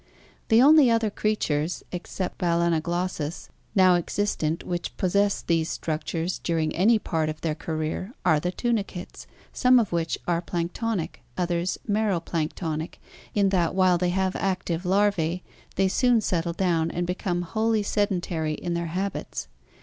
[0.47, 6.39] The only other creatures (except Balanoglossus, see page 474) now existent which possess these structures
[6.39, 11.77] during any part of their career are the tunicates, some of which are planktonic, others
[11.87, 12.95] mero planktonic,
[13.35, 15.43] in that while they have active larvae
[15.75, 19.47] they soon settle down and become wholly sedentary in their habits.